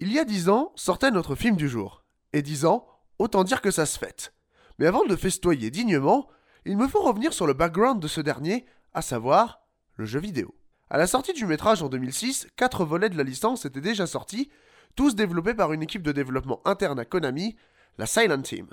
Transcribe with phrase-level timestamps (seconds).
[0.00, 2.02] Il y a dix ans, sortait notre film du jour.
[2.32, 2.84] Et dix ans,
[3.20, 4.34] autant dire que ça se fête.
[4.80, 6.26] Mais avant de festoyer dignement,
[6.64, 9.60] il me faut revenir sur le background de ce dernier, à savoir
[9.94, 10.57] le jeu vidéo.
[10.90, 14.48] À la sortie du métrage en 2006, quatre volets de la licence étaient déjà sortis,
[14.96, 17.56] tous développés par une équipe de développement interne à Konami,
[17.98, 18.68] la Silent Team,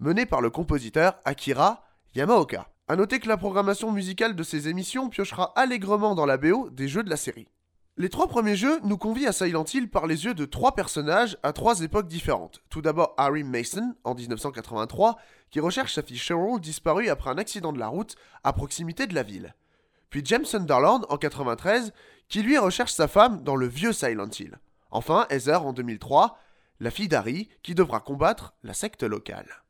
[0.00, 1.84] menée par le compositeur Akira
[2.16, 2.68] Yamaoka.
[2.88, 6.88] A noter que la programmation musicale de ces émissions piochera allègrement dans la BO des
[6.88, 7.46] jeux de la série.
[7.96, 11.38] Les trois premiers jeux nous convient à Silent Hill par les yeux de trois personnages
[11.44, 12.62] à trois époques différentes.
[12.68, 15.18] Tout d'abord Harry Mason, en 1983,
[15.50, 19.14] qui recherche sa fille Cheryl disparue après un accident de la route à proximité de
[19.14, 19.54] la ville.
[20.10, 21.92] Puis James Sunderland, en 93,
[22.28, 24.58] qui lui recherche sa femme dans le vieux Silent Hill.
[24.90, 26.36] Enfin Heather, en 2003,
[26.80, 29.62] la fille d'Harry, qui devra combattre la secte locale.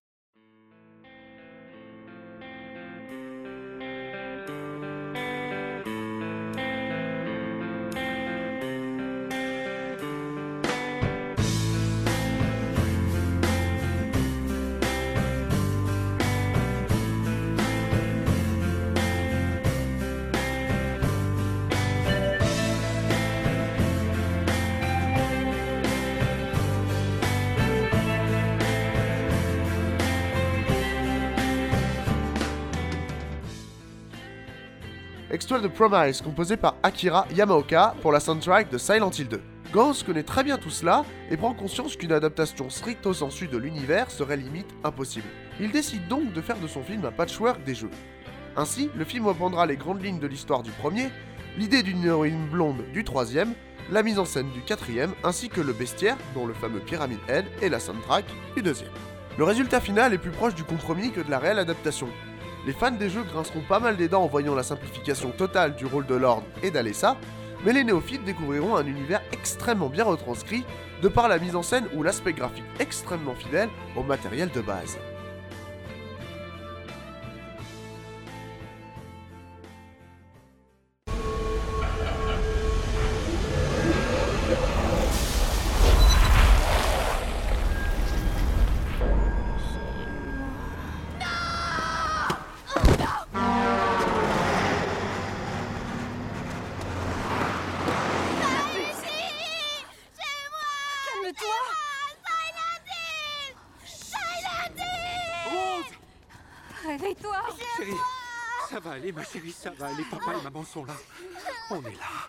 [35.40, 39.40] Extrait de Promise, composé par Akira Yamaoka pour la soundtrack de Silent Hill 2.
[39.72, 44.10] Gans connaît très bien tout cela et prend conscience qu'une adaptation stricto sensu de l'univers
[44.10, 45.26] serait limite impossible.
[45.58, 47.90] Il décide donc de faire de son film un patchwork des jeux.
[48.54, 51.08] Ainsi, le film reprendra les grandes lignes de l'histoire du premier,
[51.56, 53.54] l'idée d'une héroïne blonde du troisième,
[53.90, 57.46] la mise en scène du quatrième, ainsi que le bestiaire, dont le fameux Pyramid Head,
[57.62, 58.92] et la soundtrack du deuxième.
[59.38, 62.08] Le résultat final est plus proche du compromis que de la réelle adaptation,
[62.66, 65.87] les fans des jeux grinceront pas mal des dents en voyant la simplification totale du
[65.87, 67.16] rôle de Lord et d'Alessa,
[67.65, 70.65] mais les néophytes découvriront un univers extrêmement bien retranscrit
[71.03, 74.99] de par la mise en scène ou l'aspect graphique extrêmement fidèle au matériel de base.
[108.90, 110.04] Va aller, ma chérie, ça va aller.
[110.10, 110.94] Papa et maman sont là.
[111.70, 112.28] On est là.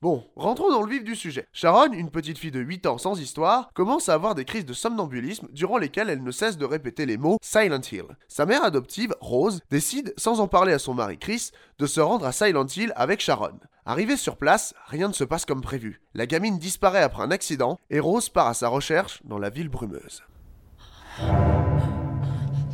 [0.00, 1.48] Bon, rentrons dans le vif du sujet.
[1.52, 4.72] Sharon, une petite fille de 8 ans sans histoire, commence à avoir des crises de
[4.72, 8.04] somnambulisme durant lesquelles elle ne cesse de répéter les mots Silent Hill.
[8.28, 12.26] Sa mère adoptive, Rose, décide, sans en parler à son mari Chris, de se rendre
[12.26, 13.58] à Silent Hill avec Sharon.
[13.86, 16.02] Arrivée sur place, rien ne se passe comme prévu.
[16.14, 19.70] La gamine disparaît après un accident et Rose part à sa recherche dans la ville
[19.70, 20.22] brumeuse.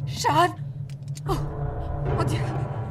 [0.06, 0.54] Sharon
[1.26, 1.63] Oh
[2.16, 2.83] Mon Dieu Sharon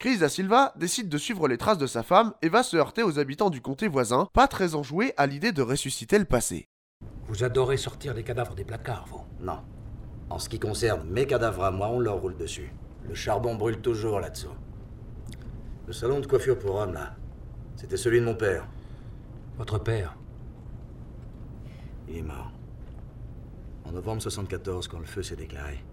[0.00, 3.02] Chris da Silva décide de suivre les traces de sa femme et va se heurter
[3.02, 6.70] aux habitants du comté voisin, pas très enjoués à l'idée de ressusciter le passé.
[7.28, 9.20] Vous adorez sortir les cadavres des placards, vous?
[9.44, 9.58] Non.
[10.30, 12.72] En ce qui concerne mes cadavres à moi, on leur roule dessus.
[13.06, 14.54] Le charbon brûle toujours là-dessous.
[15.86, 17.14] Le salon de coiffure pour hommes, là,
[17.76, 18.66] c'était celui de mon père.
[19.58, 20.16] Votre père?
[22.08, 22.52] Il est mort.
[23.84, 25.84] En novembre 74, quand le feu s'est déclaré.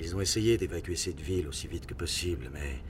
[0.00, 2.82] Ils ont essayé d'évacuer cette ville aussi vite que possible, mais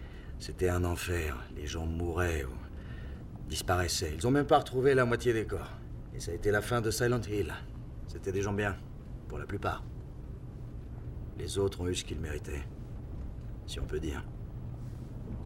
[0.43, 1.39] c'était un enfer.
[1.55, 4.13] Les gens mouraient ou disparaissaient.
[4.15, 5.71] Ils ont même pas retrouvé la moitié des corps.
[6.15, 7.55] Et ça a été la fin de Silent Hill.
[8.09, 8.77] C'était des gens bien,
[9.29, 9.85] pour la plupart.
[11.39, 12.65] Les autres ont eu ce qu'ils méritaient,
[13.67, 14.25] si on peut dire.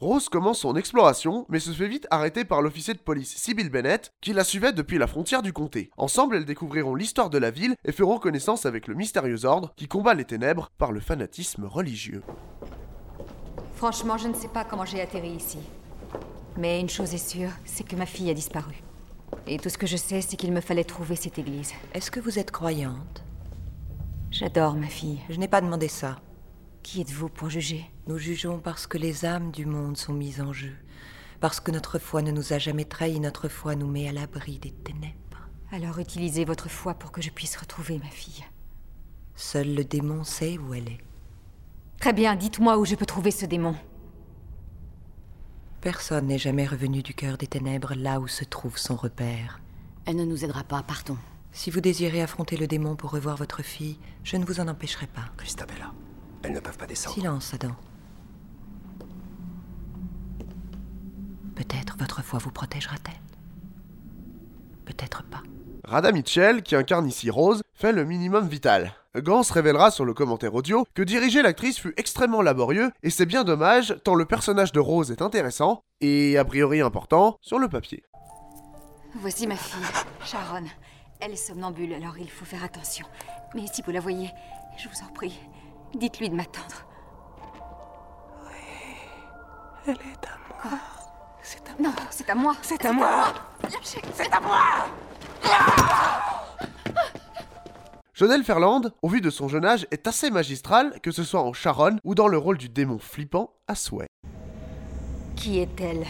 [0.01, 4.13] Rose commence son exploration, mais se fait vite arrêter par l'officier de police Sybil Bennett,
[4.23, 5.91] qui la suivait depuis la frontière du comté.
[5.99, 9.89] Ensemble, elles découvriront l'histoire de la ville et feront connaissance avec le mystérieux ordre qui
[9.89, 12.23] combat les ténèbres par le fanatisme religieux.
[13.77, 15.59] Franchement, je ne sais pas comment j'ai atterri ici.
[16.57, 18.83] Mais une chose est sûre, c'est que ma fille a disparu.
[19.47, 21.73] Et tout ce que je sais, c'est qu'il me fallait trouver cette église.
[21.93, 23.23] Est-ce que vous êtes croyante?
[24.31, 25.21] J'adore ma fille.
[25.29, 26.17] Je n'ai pas demandé ça.
[26.83, 27.85] Qui êtes-vous pour juger?
[28.07, 30.73] Nous jugeons parce que les âmes du monde sont mises en jeu.
[31.41, 34.59] Parce que notre foi ne nous a jamais trahis, notre foi nous met à l'abri
[34.59, 35.51] des ténèbres.
[35.71, 38.45] Alors utilisez votre foi pour que je puisse retrouver ma fille.
[39.35, 41.06] Seul le démon sait où elle est.
[42.01, 43.75] Très bien, dites-moi où je peux trouver ce démon.
[45.81, 49.61] Personne n'est jamais revenu du cœur des ténèbres là où se trouve son repère.
[50.05, 51.19] Elle ne nous aidera pas, partons.
[51.53, 55.07] Si vous désirez affronter le démon pour revoir votre fille, je ne vous en empêcherai
[55.07, 55.25] pas.
[55.37, 55.93] Christabella,
[56.43, 57.15] elles ne peuvent pas descendre.
[57.15, 57.75] Silence, Adam.
[61.55, 63.15] Peut-être votre foi vous protégera-t-elle.
[64.85, 65.43] Peut-être pas.
[65.85, 68.93] Rada Mitchell, qui incarne ici Rose, fait le minimum vital.
[69.21, 73.45] Gans révélera sur le commentaire audio que diriger l'actrice fut extrêmement laborieux et c'est bien
[73.45, 78.03] dommage tant le personnage de Rose est intéressant et a priori important sur le papier.
[79.15, 79.83] Voici ma fille,
[80.25, 80.65] Sharon.
[81.21, 83.07] Elle est somnambule, alors il faut faire attention.
[83.55, 84.31] Mais si vous la voyez,
[84.77, 85.41] je vous en prie,
[85.95, 86.85] dites-lui de m'attendre.
[88.45, 88.57] Oui,
[89.87, 90.79] elle est à moi.
[91.43, 92.55] C'est à Non, c'est à moi.
[92.61, 93.33] C'est à moi.
[94.13, 94.61] C'est à moi.
[98.19, 101.53] Jonelle Ferland, au vu de son jeune âge, est assez magistral, que ce soit en
[101.53, 104.07] Sharon ou dans le rôle du démon flippant à souhait.
[105.37, 106.07] Qui est-elle?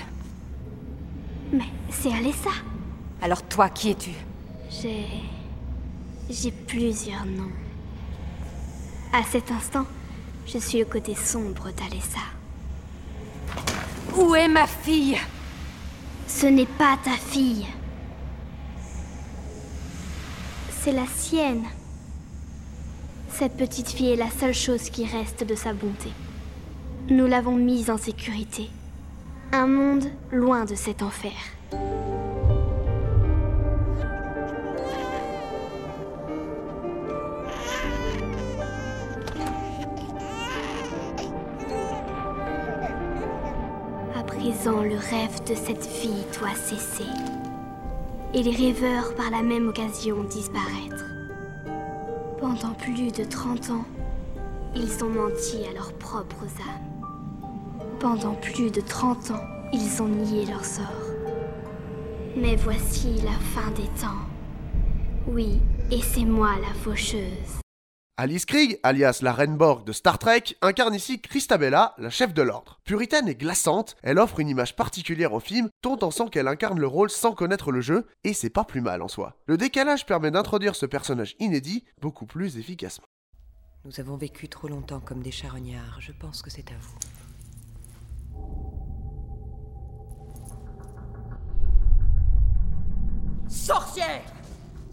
[1.52, 2.50] Mais c'est Alessa.
[3.20, 4.12] Alors toi, qui es-tu?
[4.70, 5.04] J'ai...
[6.30, 7.50] J'ai plusieurs noms.
[9.12, 9.86] À cet instant,
[10.46, 12.20] je suis le côté sombre d'Alessa.
[14.16, 15.18] Où est ma fille?
[16.28, 17.66] Ce n'est pas ta fille.
[20.70, 21.64] C'est la sienne.
[23.38, 26.08] Cette petite fille est la seule chose qui reste de sa bonté.
[27.10, 28.70] Nous l'avons mise en sécurité.
[29.52, 31.32] Un monde loin de cet enfer.
[44.14, 47.04] À présent, le rêve de cette fille doit cesser.
[48.32, 51.15] Et les rêveurs, par la même occasion, disparaître.
[52.58, 53.84] Pendant plus de 30 ans,
[54.74, 57.90] ils ont menti à leurs propres âmes.
[58.00, 59.44] Pendant plus de 30 ans,
[59.74, 60.86] ils ont nié leur sort.
[62.34, 64.24] Mais voici la fin des temps.
[65.26, 65.60] Oui,
[65.90, 67.65] et c'est moi la faucheuse.
[68.18, 72.40] Alice Krieg, alias la Reine Borg de Star Trek, incarne ici Christabella, la chef de
[72.40, 72.80] l'ordre.
[72.82, 76.80] Puritaine et glaçante, elle offre une image particulière au film, tant en sent qu'elle incarne
[76.80, 79.36] le rôle sans connaître le jeu, et c'est pas plus mal en soi.
[79.44, 83.04] Le décalage permet d'introduire ce personnage inédit beaucoup plus efficacement.
[83.84, 86.98] Nous avons vécu trop longtemps comme des charognards, je pense que c'est à vous.
[93.50, 94.22] Sorcière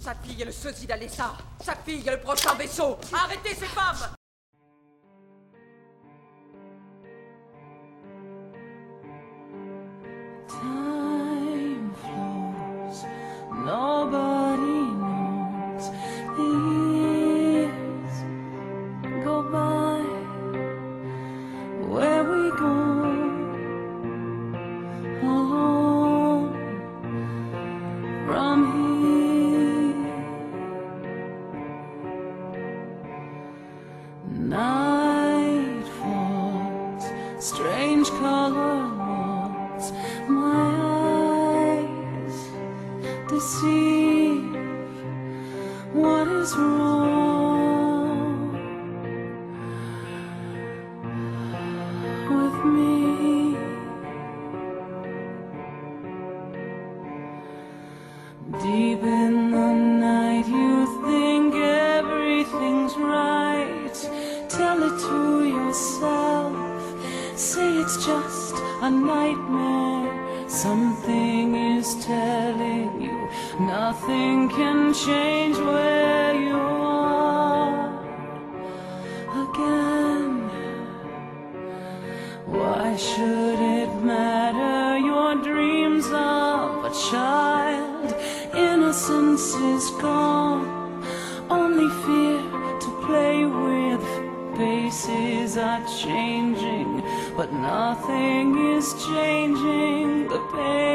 [0.03, 1.31] Sa fille est le sosie d'Alessa.
[1.63, 2.97] Sa fille est le prochain vaisseau.
[3.13, 4.13] Arrêtez ces femmes
[82.97, 84.99] Should it matter?
[84.99, 88.13] Your dreams of a child
[88.53, 91.03] Innocence is gone.
[91.49, 92.39] Only fear
[92.79, 94.05] to play with.
[94.55, 97.01] Faces are changing,
[97.35, 100.92] but nothing is changing the pain.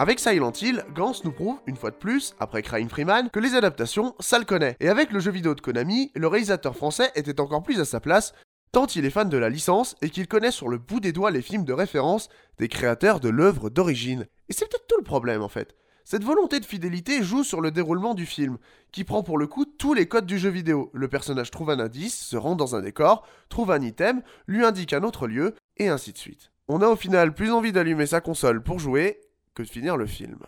[0.00, 3.54] Avec Silent Hill, Gans nous prouve, une fois de plus, après Crying Freeman, que les
[3.54, 4.74] adaptations, ça le connaît.
[4.80, 8.00] Et avec le jeu vidéo de Konami, le réalisateur français était encore plus à sa
[8.00, 8.32] place,
[8.72, 11.30] tant il est fan de la licence et qu'il connaît sur le bout des doigts
[11.30, 14.26] les films de référence des créateurs de l'œuvre d'origine.
[14.48, 15.76] Et c'est peut-être tout le problème en fait.
[16.06, 18.56] Cette volonté de fidélité joue sur le déroulement du film,
[18.92, 20.90] qui prend pour le coup tous les codes du jeu vidéo.
[20.94, 24.94] Le personnage trouve un indice, se rend dans un décor, trouve un item, lui indique
[24.94, 26.52] un autre lieu, et ainsi de suite.
[26.68, 29.20] On a au final plus envie d'allumer sa console pour jouer
[29.60, 30.38] que de finir le film.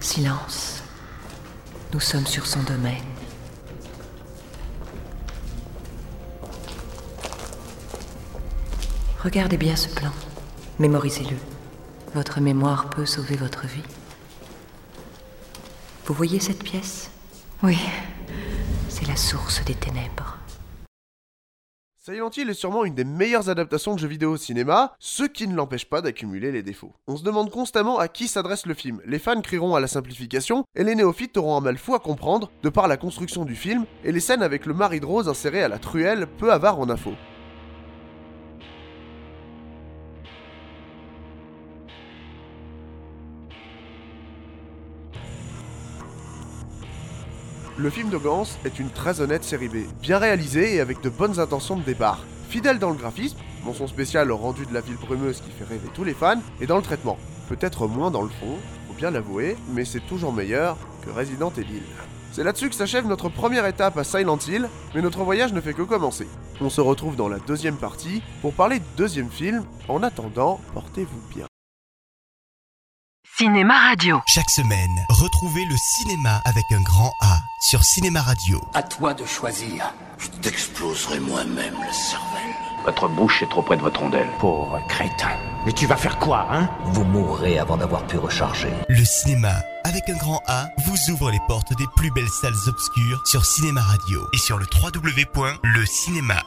[0.00, 0.82] Silence.
[1.92, 2.96] Nous sommes sur son domaine.
[9.22, 10.10] Regardez bien ce plan.
[10.80, 11.36] Mémorisez-le.
[12.14, 13.82] Votre mémoire peut sauver votre vie.
[16.06, 17.10] Vous voyez cette pièce?
[17.62, 17.78] Oui.
[18.88, 20.27] C'est la source des ténèbres.
[22.08, 25.46] Silent Hill est sûrement une des meilleures adaptations de jeux vidéo au cinéma, ce qui
[25.46, 26.94] ne l'empêche pas d'accumuler les défauts.
[27.06, 29.02] On se demande constamment à qui s'adresse le film.
[29.04, 32.50] Les fans crieront à la simplification, et les néophytes auront un mal fou à comprendre,
[32.62, 35.62] de par la construction du film, et les scènes avec le mari de Rose inséré
[35.62, 37.12] à la truelle, peu avare en info.
[47.80, 51.08] Le film de Gans est une très honnête série B, bien réalisée et avec de
[51.08, 52.24] bonnes intentions de départ.
[52.48, 55.88] Fidèle dans le graphisme, mention spéciale au rendu de la ville brumeuse qui fait rêver
[55.94, 57.16] tous les fans, et dans le traitement.
[57.48, 58.56] Peut-être moins dans le fond,
[58.88, 61.82] faut bien l'avouer, mais c'est toujours meilleur que Resident Evil.
[62.32, 65.72] C'est là-dessus que s'achève notre première étape à Silent Hill, mais notre voyage ne fait
[65.72, 66.26] que commencer.
[66.60, 69.62] On se retrouve dans la deuxième partie pour parler du deuxième film.
[69.86, 71.46] En attendant, portez-vous bien.
[73.38, 74.20] Cinéma Radio.
[74.26, 78.60] Chaque semaine, retrouvez le cinéma avec un grand A sur Cinéma Radio.
[78.74, 79.94] À toi de choisir.
[80.18, 82.56] Je t'exploserai moi-même la cervelle.
[82.84, 84.26] Votre bouche est trop près de votre rondelle.
[84.40, 85.36] Pauvre crétin.
[85.64, 86.68] Mais tu vas faire quoi, hein?
[86.86, 88.72] Vous mourrez avant d'avoir pu recharger.
[88.88, 89.54] Le cinéma
[89.84, 93.82] avec un grand A vous ouvre les portes des plus belles salles obscures sur Cinéma
[93.82, 96.42] Radio et sur le www.lecinéma